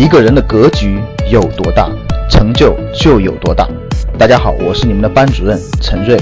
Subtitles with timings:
[0.00, 0.98] 一个人的格局
[1.30, 1.86] 有多大，
[2.30, 3.68] 成就就有多大。
[4.18, 6.16] 大家好，我是你们的班主任陈瑞，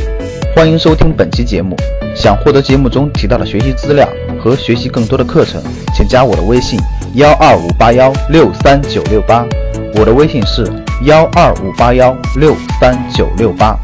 [0.53, 1.77] 欢迎收听本期节目。
[2.13, 4.09] 想获得节目中提到的学习资料
[4.43, 5.63] 和学习更多的课程，
[5.95, 6.77] 请加我的微信
[7.15, 9.47] 幺二五八幺六三九六八。
[9.95, 10.67] 我的微信是
[11.05, 13.79] 幺二五八幺六三九六八。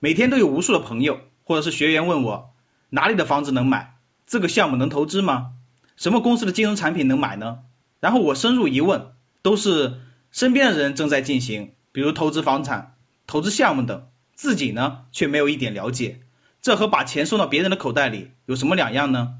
[0.00, 2.50] 每天都有无数的朋友或者是学员问我，
[2.88, 3.99] 哪里的房子能买？
[4.30, 5.54] 这个项目能投资吗？
[5.96, 7.62] 什么公司的金融产品能买呢？
[7.98, 9.08] 然后我深入一问，
[9.42, 9.94] 都是
[10.30, 12.94] 身边的人正在进行，比如投资房产、
[13.26, 16.20] 投资项目等，自己呢却没有一点了解。
[16.62, 19.34] 这和把钱送到别人的口袋里有什么两样呢？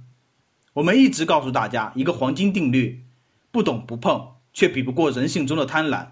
[0.72, 3.04] 我们一直告诉大家一个黄金定律：
[3.52, 6.08] 不懂不碰，却比不过人性中的贪婪。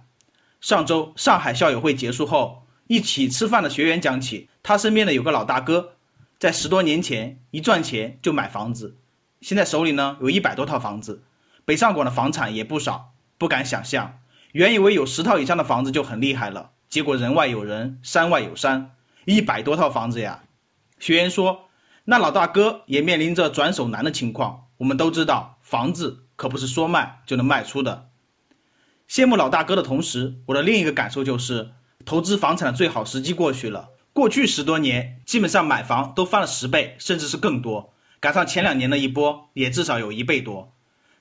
[0.61, 5.95] 上周上海校友会结束后，一起吃饭的学员讲起，他身边的有个老大哥。
[6.39, 8.97] 在十多年前，一赚钱就买房子，
[9.41, 11.21] 现在手里呢有一百多套房子，
[11.65, 14.21] 北上广的房产也不少，不敢想象，
[14.53, 18.93] 原以为有十套以上的房子就很厉害了，结果人外有人，山外有山，
[19.25, 20.45] 一百多套房子呀。
[21.01, 21.69] 学员说，
[22.05, 24.67] 那老大哥也面临着转手难的情况。
[24.77, 28.11] 我们都知道，房子可不是说卖就能卖出的。
[29.09, 31.71] 羡慕老大哥的同时，我的另一个感受就是，
[32.05, 33.89] 投资房产的最好时机过去了。
[34.19, 37.95] 过去十多年，基本上买房都翻了十倍，甚至是更多。
[38.19, 40.73] 赶上前两年的一波，也至少有一倍多。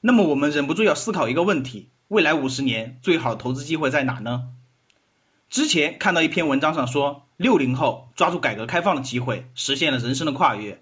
[0.02, 4.46] 那么我们忍不住要思考一个问题：未来五十年最好的投资机会在哪呢？
[5.48, 10.78] 之前看到一篇文章上说，六零后抓住改革开放的机会，实现了人生的跨越；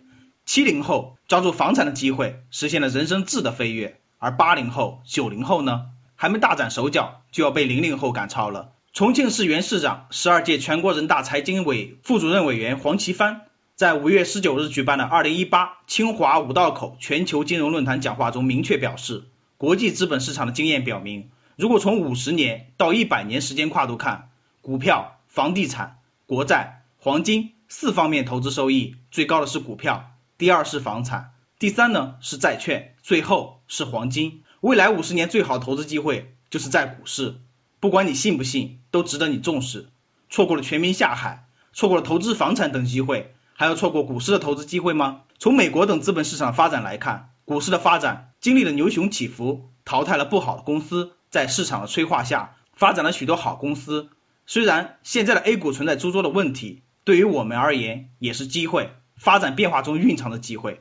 [0.46, 8.72] 七零后抓住房产的机会，实现了人生质的飞跃；而八零后、九零后呢，还没大展手脚，就要被零零后赶超了。
[8.96, 13.42] 重庆市原市长、十二届全国人大财经委副主任委员黄奇帆
[13.76, 19.26] 在五月十九日举办的二零一八清华五道口全球金融论坛讲话中明确表示，
[19.58, 24.30] 国际资本市场的经验表明，如果从五十年到一百年时间跨度看，
[24.62, 34.44] 股票、房地产、国债、黄金四方面投资收益最高的是股票，第二是房产，第三呢是债券，最后是黄金。
[34.62, 37.36] 未来五十年最好投资机会就是在股市。
[37.82, 39.90] 不管你信不信，都值得你重视。
[40.30, 45.24] 错过了全民下海，错过了投资房产等机会，还要错过股市的投资机会吗？
[45.38, 54.08] 从美国等资本市场发展来看，股市的发展经历了牛熊起伏，淘汰了不好的公司，在市场的催化下，发展了许多好公司。
[54.46, 60.80] 虽然现在的 A 股存在诸多的问题，对于我们而言也是机会，发展变化中蕴藏的机会。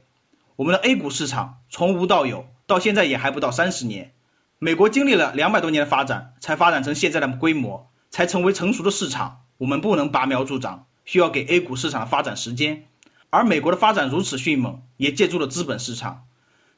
[0.55, 4.13] 我们的 A 股市场从无到有，到现在也还不到三十年。
[4.61, 9.41] 美国经历了两百多年的发展，才发展成现在的规模，才成为成熟的市场。
[9.59, 12.87] 我们不能拔苗助长，需要给 A 股市场的发展时间。
[13.29, 16.23] 而美国的发展如此迅猛，也借助了资本市场。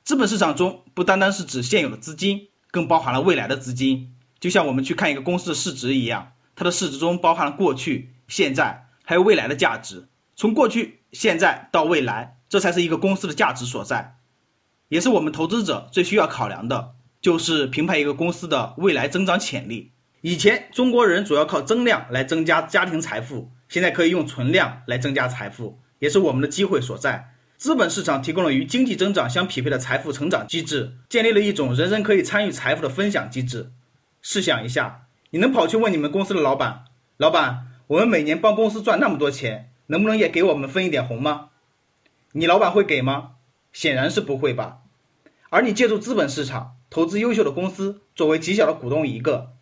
[0.02, 4.14] 资本市场中不单单是指现有的资金，更包含了未来的资金。
[4.40, 10.08] 就像我们去看一个公司的市值一样，它的市值中包含了过去、现在还有未来的价值。
[10.36, 14.16] 从过去、现在到未来，这才是一个公司的价值所在，
[14.88, 16.94] 也是我们投资者最需要考量的。
[17.20, 19.92] 就是评判一个公司的未来增长潜力。
[20.26, 27.32] 以前中国人主要靠增量来增加家庭财富，现在可以用存量来增加财富，也是我们的机会所在。
[27.58, 33.70] 资本市场提供了与经济增长相匹配的财富成长机制，建立了一种人人可以参与财富的分享机制。
[34.20, 41.50] 试想一下，你能跑去问你们公司的老板，老板，我们每年帮公司赚那么多钱，能不能也给我们分一点红吗？
[42.32, 43.34] 你老板会给吗？
[43.72, 44.78] 显然是不会吧。
[45.50, 46.72] 而你借助资本市场。
[46.88, 49.52] 投资优秀的公司，作为极小的股东一个，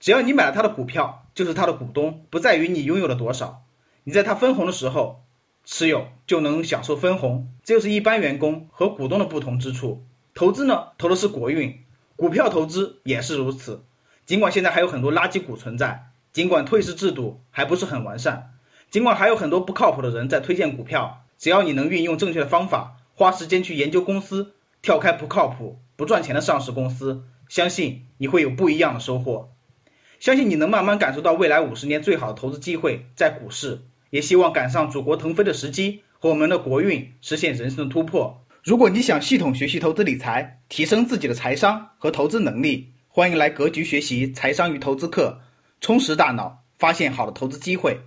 [0.00, 3.62] 只要你买了他的股票，就是他的股东，不在于你拥有了多少。
[4.02, 5.22] 你在他分红的时候
[5.64, 10.02] 持有，就能享受分红，这就是一般员工和股东的不同之处。
[10.34, 11.84] 投资呢，投的是国运，
[12.16, 13.84] 股票投资也是如此。
[14.24, 18.54] 尽管现在还有很多垃圾股存在，尽管退市制度还不是很完善，
[18.90, 25.78] 尽管还有很多不靠谱的人在推荐股票，只要你能运用正确的方法，花时间去研究公司，跳开不靠谱。
[25.96, 29.50] 不赚钱的上市公司，相信你会有不一样的收获。
[30.20, 33.80] 相信你能慢慢感受到未来五十年最好的投资机会在股市，
[34.10, 38.42] 也希望赶上祖国腾飞的时机，和我们的国运实现人生的突破。
[38.62, 45.38] 如果你想系统学习投资理财，提升自己的财商和投资能力，欢迎来格局学习财商与投资课，
[45.80, 48.00] 充实大脑，发现好的投资机会。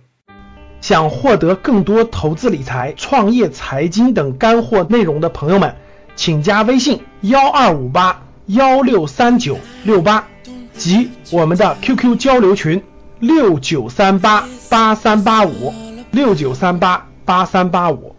[0.80, 5.74] 想获得更多投资理财、创业、财经等干货内容的朋友们。
[6.14, 10.28] 请加微信幺二五八幺六三九六八
[10.76, 12.82] 及我们的 QQ 交流群
[13.20, 15.72] 六九三八八三八五
[16.10, 18.14] 六九三八八三八五。